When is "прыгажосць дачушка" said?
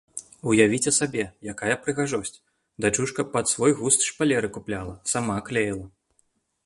1.83-3.21